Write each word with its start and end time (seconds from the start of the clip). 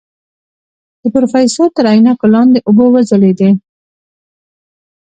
د 1.01 1.03
پروفيسر 1.13 1.67
تر 1.75 1.85
عينکو 1.91 2.27
لاندې 2.33 2.59
اوبه 2.67 2.85
وځلېدې. 2.93 3.51